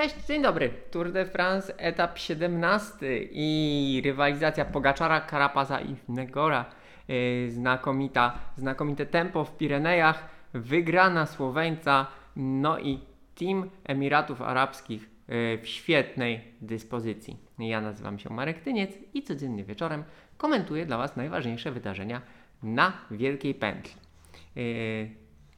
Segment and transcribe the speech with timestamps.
[0.00, 0.70] Cześć, dzień dobry.
[0.90, 2.96] Tour de France, etap 17
[3.30, 6.64] i rywalizacja Pogaczara, Karapaza i Negora.
[7.08, 12.98] Yy, znakomita, znakomite tempo w Pirenejach, wygrana Słoweńca, no i
[13.34, 17.36] Team Emiratów Arabskich yy, w świetnej dyspozycji.
[17.58, 20.04] Ja nazywam się Marek Tyniec i codziennie wieczorem
[20.36, 22.22] komentuję dla Was najważniejsze wydarzenia
[22.62, 23.94] na Wielkiej Pętli.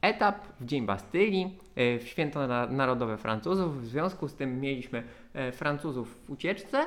[0.03, 3.81] Etap w Dzień Bastylii, e, w Święto Narodowe Francuzów.
[3.81, 5.03] W związku z tym mieliśmy
[5.33, 6.85] e, Francuzów w ucieczce.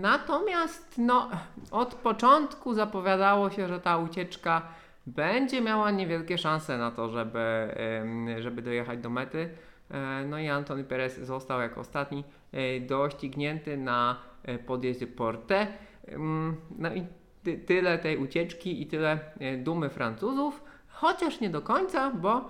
[0.00, 1.30] Natomiast no,
[1.70, 4.62] od początku zapowiadało się, że ta ucieczka
[5.06, 7.74] będzie miała niewielkie szanse na to, żeby,
[8.38, 9.48] żeby dojechać do mety.
[9.90, 12.24] E, no i Antony Perez został jako ostatni
[12.80, 14.16] doścignięty na
[14.66, 15.66] podjeździe Porte.
[16.78, 17.06] No i
[17.66, 19.18] tyle tej ucieczki i tyle
[19.58, 20.64] dumy Francuzów.
[20.94, 22.42] Chociaż nie do końca, bo e,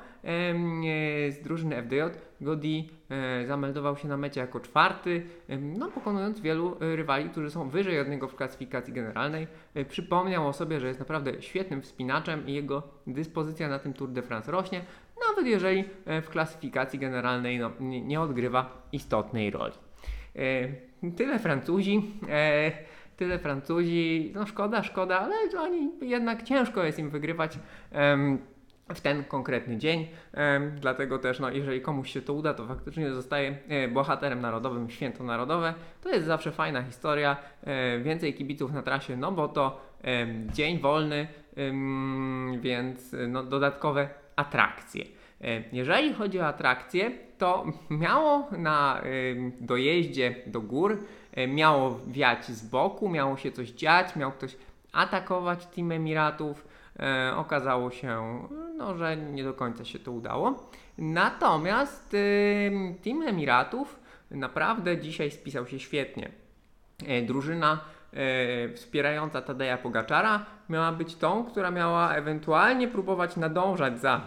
[1.30, 2.00] z drużyny FDJ
[2.40, 5.26] Godi e, zameldował się na mecie jako czwarty,
[5.58, 9.46] no, pokonując wielu e, rywali, którzy są wyżej od niego w klasyfikacji generalnej.
[9.88, 14.22] Przypomniał o sobie, że jest naprawdę świetnym wspinaczem i jego dyspozycja na tym Tour de
[14.22, 14.84] France rośnie,
[15.28, 15.84] nawet jeżeli
[16.22, 19.74] w klasyfikacji generalnej no, nie, nie odgrywa istotnej roli.
[21.16, 22.12] Tyle Francuzi
[23.16, 27.58] tyle Francuzi, no szkoda, szkoda, ale oni jednak ciężko jest im wygrywać.
[28.94, 30.06] W ten konkretny dzień.
[30.80, 35.24] dlatego też, no, jeżeli komuś się to uda, to faktycznie zostaje e, bohaterem narodowym, święto
[35.24, 35.74] narodowe.
[36.00, 37.36] To jest zawsze fajna historia.
[37.62, 39.94] E, więcej kibiców na trasie, no bo to
[40.52, 41.26] dzień wolny,
[42.60, 45.04] więc no, dodatkowe atrakcje.
[45.40, 49.02] E, jeżeli chodzi o atrakcje, to miało na
[49.60, 50.98] dojeździe do gór,
[51.48, 54.56] miało wiać z boku, miało się coś dziać, miał ktoś
[54.92, 56.68] atakować Team Emiratów.
[56.98, 58.42] E, okazało się,
[58.76, 60.68] no, że nie do końca się to udało.
[60.98, 66.30] Natomiast y, Team Emiratów naprawdę dzisiaj spisał się świetnie.
[67.06, 67.80] E, drużyna
[68.12, 74.20] e, wspierająca Tadeja Pogaczara miała być tą, która miała ewentualnie próbować nadążać za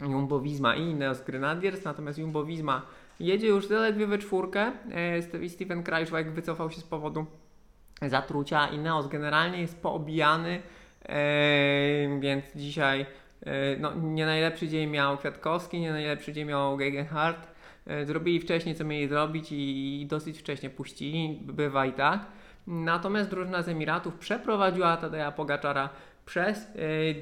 [0.00, 2.82] Jumbo Visma i Ineos Grenadiers, natomiast Jumbo Visma
[3.22, 4.72] jedzie już zaledwie we czwórkę.
[5.42, 7.26] E, Steven Krajszwajk wycofał się z powodu
[8.02, 8.66] zatrucia.
[8.66, 10.62] Ineos generalnie jest poobijany,
[11.08, 13.06] e, więc dzisiaj
[13.46, 17.52] e, no, nie najlepszy dzień miał Kwiatkowski, nie najlepszy dzień miał Gegenhardt.
[18.04, 22.26] Zrobili wcześniej, co mieli zrobić i dosyć wcześnie puścili, bywa i tak.
[22.66, 25.88] Natomiast drużyna z Emiratów przeprowadziła Tadeja Pogaczara
[26.26, 26.68] przez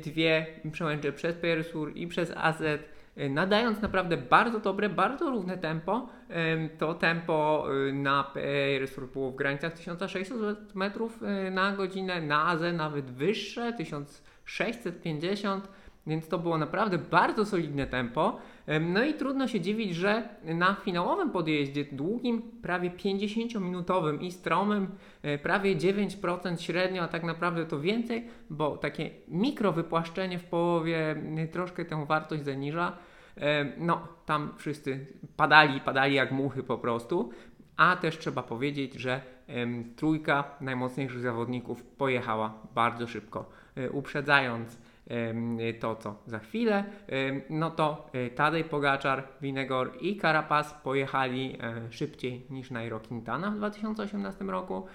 [0.03, 2.63] dwie przełęcze, przez Persur i przez AZ
[3.29, 6.09] nadając naprawdę bardzo dobre, bardzo równe tempo.
[6.79, 12.61] To tempo e, na PRS było w granicach 1600 metrów e, na godzinę, na AZ
[12.73, 15.69] nawet wyższe, 1650
[16.07, 18.39] więc to było naprawdę bardzo solidne tempo.
[18.81, 24.89] No i trudno się dziwić, że na finałowym podjeździe długim, prawie 50-minutowym i stromym,
[25.23, 31.17] e, prawie 9% średnio, a tak naprawdę to więcej, bo takie mikro wypłaszczenie w połowie
[31.53, 32.97] troszkę tę wartość zaniża.
[33.79, 35.07] No, tam wszyscy
[35.37, 37.31] padali, padali jak muchy po prostu.
[37.77, 39.21] A też trzeba powiedzieć, że
[39.97, 44.79] trójka najmocniejszych zawodników pojechała bardzo szybko, e, uprzedzając
[45.81, 46.85] to, co za chwilę,
[47.51, 53.57] no to e, Tadej Pogaczar, Winegor i Carapaz pojechali e, szybciej niż Nairo Quintana w
[53.57, 54.87] 2018 roku,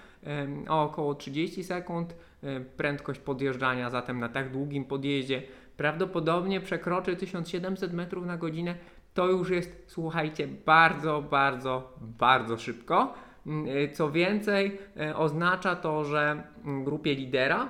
[0.68, 2.14] o około 30 sekund.
[2.42, 5.42] E, prędkość podjeżdżania zatem na tak długim podjeździe
[5.76, 8.74] prawdopodobnie przekroczy 1700 metrów na godzinę.
[9.14, 13.14] To już jest, słuchajcie, bardzo, bardzo, bardzo szybko.
[13.46, 14.78] Mm, co więcej,
[15.14, 17.68] oznacza to, że w grupie lidera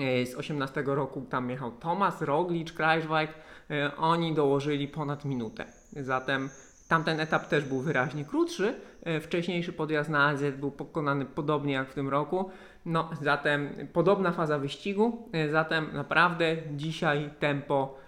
[0.00, 3.30] E, z 18 roku tam jechał Tomas, Roglic, Kreiswijk,
[3.70, 5.64] e, oni dołożyli ponad minutę.
[5.92, 6.50] Zatem
[6.88, 8.74] tamten etap też był wyraźnie krótszy.
[9.02, 12.50] E, wcześniejszy podjazd na AZ był pokonany podobnie jak w tym roku.
[12.86, 15.28] No, zatem podobna faza wyścigu.
[15.50, 17.98] Zatem naprawdę dzisiaj tempo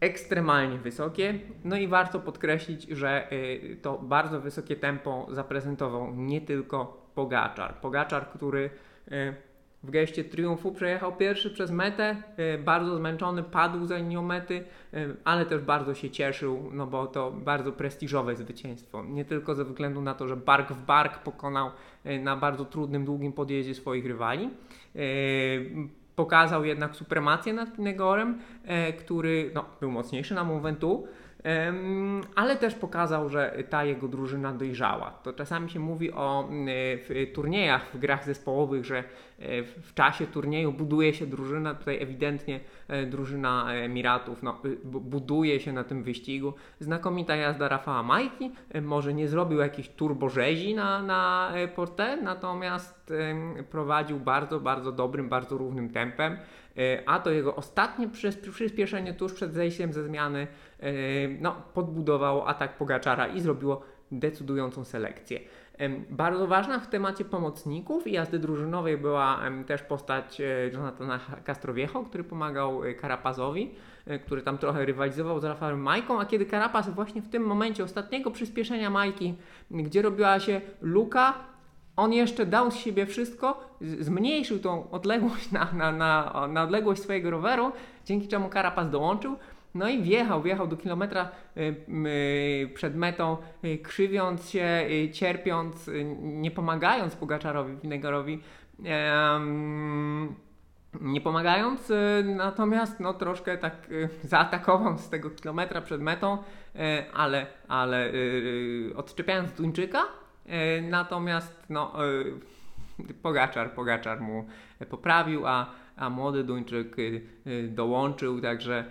[0.00, 1.38] ekstremalnie wysokie.
[1.64, 3.28] No i warto podkreślić, że
[3.82, 7.74] to bardzo wysokie tempo zaprezentował nie tylko Pogaczar.
[7.74, 8.70] Pogaczar, który
[9.86, 15.06] w geście triumfu przejechał pierwszy przez metę, e, bardzo zmęczony, padł za linią mety, e,
[15.24, 19.04] ale też bardzo się cieszył, no bo to bardzo prestiżowe zwycięstwo.
[19.04, 21.70] Nie tylko ze względu na to, że bark w bark pokonał
[22.04, 24.50] e, na bardzo trudnym, długim podjeździe swoich rywali.
[26.16, 28.38] Pokazał jednak supremację nad Pinegorem,
[28.98, 31.08] który no, był mocniejszy na Mont Ventoux,
[32.34, 35.10] ale też pokazał, że ta jego drużyna dojrzała.
[35.10, 36.48] To czasami się mówi o
[37.08, 39.04] w turniejach, w grach zespołowych, że
[39.82, 41.74] w czasie turnieju buduje się drużyna.
[41.74, 42.60] Tutaj ewidentnie
[43.06, 46.54] drużyna Emiratów no, buduje się na tym wyścigu.
[46.80, 48.52] Znakomita jazda Rafała Majki.
[48.82, 53.12] Może nie zrobił jakiejś turborzezi na, na portę, natomiast
[53.70, 56.36] prowadził bardzo, bardzo dobrym, bardzo równym tempem.
[57.06, 58.08] A to jego ostatnie
[58.52, 60.46] przyspieszenie tuż przed zejściem ze zmiany
[61.40, 63.82] no, podbudowało atak Pogaczara i zrobiło
[64.12, 65.40] decydującą selekcję.
[66.10, 72.24] Bardzo ważna w temacie pomocników i jazdy drużynowej była też postać e, Jonathana Castroviejo, który
[72.24, 73.74] pomagał e, Karapazowi,
[74.06, 77.84] e, który tam trochę rywalizował z Rafałem Majką, a kiedy Karapaz właśnie w tym momencie
[77.84, 79.34] ostatniego przyspieszenia Majki,
[79.70, 81.34] gdzie robiła się luka,
[81.96, 87.30] on jeszcze dał z siebie wszystko, zmniejszył tą odległość na, na, na, na odległość swojego
[87.30, 87.72] roweru,
[88.04, 89.36] dzięki czemu Karapaz dołączył.
[89.76, 95.90] No i wjechał, wjechał do kilometra y, przed metą, y, krzywiąc się, y, cierpiąc,
[96.20, 98.42] nie pomagając Pogaczarowi, Winegorowi.
[101.00, 101.92] Nie pomagając,
[102.24, 103.74] natomiast no, troszkę tak
[104.22, 106.38] zaatakował z tego kilometra przed metą,
[107.14, 108.12] ale, ale
[108.96, 109.98] odczepiając Duńczyka,
[110.82, 111.92] natomiast no,
[113.22, 114.46] Pogaczar, Pogaczar mu
[114.90, 116.96] poprawił, a, a młody Duńczyk
[117.68, 118.84] dołączył, także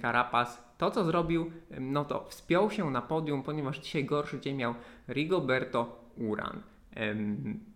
[0.00, 1.50] Carapaz to, co zrobił,
[1.80, 4.74] no to wspiął się na podium, ponieważ dzisiaj gorszy dzień miał
[5.08, 6.62] Rigoberto Uran.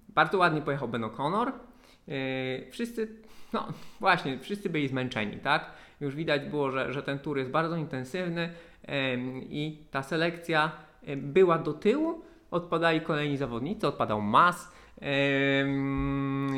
[0.09, 1.53] Bardzo ładnie pojechał Ben O'Connor.
[2.09, 3.09] E, wszyscy,
[3.53, 3.69] no
[4.01, 5.71] właśnie, wszyscy byli zmęczeni, tak?
[6.01, 8.53] Już widać było, że, że ten tur jest bardzo intensywny
[9.51, 10.73] i ta selekcja
[11.17, 12.23] była do tyłu.
[12.55, 14.73] Odpadali kolejni zawodnicy, odpadał Mas,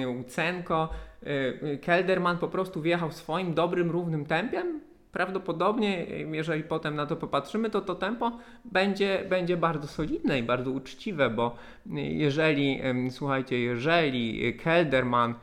[0.06, 0.88] Łucenko,
[1.26, 4.80] Y, Kelderman po prostu wjechał swoim dobrym, równym tempem.
[5.12, 8.32] Prawdopodobnie, jeżeli potem na to popatrzymy, to to tempo
[8.64, 11.56] będzie, będzie bardzo solidne i bardzo uczciwe, bo
[11.94, 15.34] jeżeli, słuchajcie, jeżeli Kelderman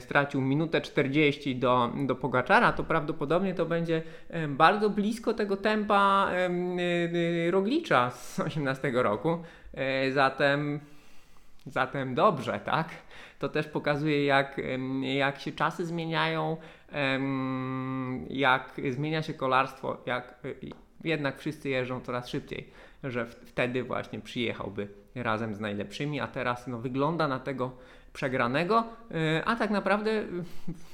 [0.00, 4.02] stracił minutę 40 do, do Pogaczara, to prawdopodobnie to będzie
[4.48, 6.30] bardzo blisko tego tempa
[7.48, 9.38] y, Roglicza z 18 roku.
[9.74, 10.80] E, zatem,
[11.66, 12.88] zatem dobrze, tak?
[13.42, 14.60] to też pokazuje, jak,
[15.02, 16.56] jak się czasy zmieniają,
[18.30, 20.34] jak zmienia się kolarstwo, jak
[21.04, 22.70] jednak wszyscy jeżdżą coraz szybciej,
[23.04, 27.72] że wtedy właśnie przyjechałby razem z najlepszymi, a teraz no, wygląda na tego
[28.12, 30.26] przegranego, y, a tak naprawdę y,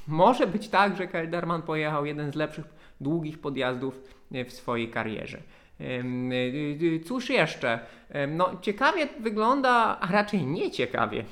[0.08, 2.64] może być tak, że Kelderman pojechał jeden z lepszych
[3.00, 4.02] długich podjazdów
[4.46, 5.38] w swojej karierze.
[5.80, 5.84] Y,
[6.82, 7.78] y, cóż jeszcze?
[8.28, 11.24] No, ciekawie wygląda, a raczej nie ciekawie.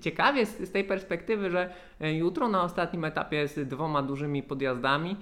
[0.00, 5.16] Ciekawie z, z tej perspektywy, że jutro na ostatnim etapie z dwoma dużymi podjazdami,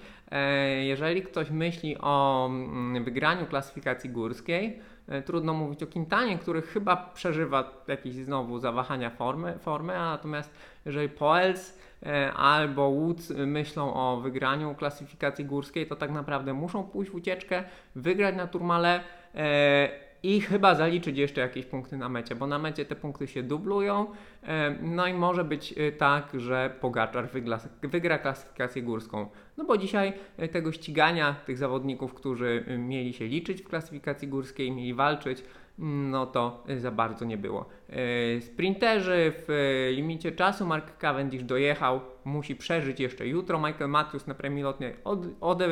[0.82, 4.78] jeżeli ktoś myśli o mm, wygraniu klasyfikacji górskiej,
[5.26, 11.08] trudno mówić o Quintanie, który chyba przeżywa jakieś znowu zawahania formy, formy a natomiast jeżeli
[11.08, 17.14] Poels E, albo Woods myślą o wygraniu klasyfikacji górskiej, to tak naprawdę muszą pójść w
[17.14, 17.64] ucieczkę,
[17.94, 19.00] wygrać na Turmale
[19.34, 23.42] e, i chyba zaliczyć jeszcze jakieś punkty na mecie, bo na mecie te punkty się
[23.42, 24.06] dublują.
[24.42, 29.28] E, no i może być tak, że Pogaczar wygra, wygra klasyfikację górską.
[29.56, 30.12] No bo dzisiaj
[30.52, 35.44] tego ścigania tych zawodników, którzy mieli się liczyć w klasyfikacji górskiej, mieli walczyć,
[35.78, 37.68] no to za bardzo nie było.
[37.88, 43.58] E, sprinterzy w limicie czasu Mark Cavendish dojechał, musi przeżyć jeszcze jutro.
[43.58, 45.62] Michael Matthews na premii lotnej od, od,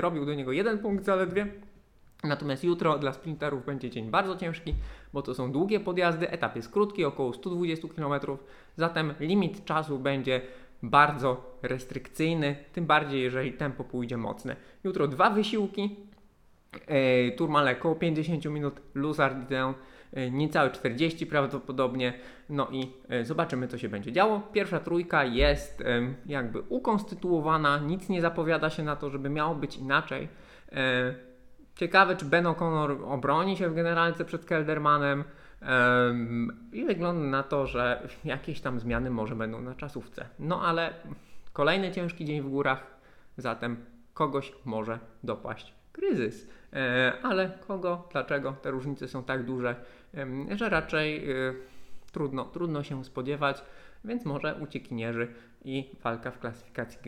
[0.00, 1.46] robił do niego jeden punkt zaledwie.
[2.24, 4.74] Natomiast jutro dla sprinterów będzie dzień bardzo ciężki,
[5.12, 8.20] bo to są długie podjazdy, etap jest krótki, około 120 km,
[8.76, 10.40] zatem limit czasu będzie
[10.82, 14.56] bardzo restrykcyjny, tym bardziej jeżeli tempo pójdzie mocne.
[14.84, 15.96] Jutro dwa wysiłki,
[16.86, 19.74] e, Tourmalet około 50 minut, Luzardin
[20.12, 22.12] e, niecałe 40 prawdopodobnie,
[22.48, 24.40] no i e, zobaczymy co się będzie działo.
[24.52, 29.76] Pierwsza trójka jest e, jakby ukonstytuowana, nic nie zapowiada się na to, żeby miało być
[29.76, 30.28] inaczej.
[31.80, 35.24] Ciekawe czy Ben O'Connor obroni się w generalce przed Keldermanem,
[36.72, 40.28] i wygląda na to, że jakieś tam zmiany może będą na czasówce.
[40.38, 40.94] No ale
[41.52, 42.86] kolejny ciężki dzień w górach,
[43.36, 43.76] zatem
[44.14, 46.46] kogoś może dopaść kryzys.
[46.72, 49.74] E, ale kogo, dlaczego te różnice są tak duże,
[50.50, 51.34] że raczej e,
[52.12, 53.62] trudno, trudno się spodziewać,
[54.04, 55.28] więc może uciekinierzy
[55.64, 56.98] i walka w klasyfikacji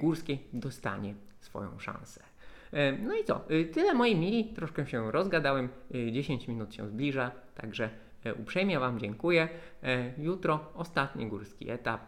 [0.00, 2.37] górskiej dostanie swoją szansę.
[2.72, 3.44] E, no i co?
[3.72, 5.68] Tyle moi mili, troszkę się rozgadałem,
[6.12, 7.90] 10 minut się zbliża, także
[8.38, 9.48] uprzejmie Wam dziękuję.
[10.18, 12.00] Jutro ostatni górski etap,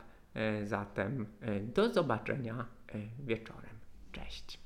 [0.63, 1.27] zatem
[1.75, 2.67] do zobaczenia
[3.19, 3.75] wieczorem.
[4.13, 4.60] Cześć.